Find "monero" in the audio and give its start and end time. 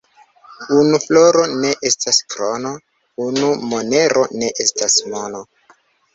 3.75-4.27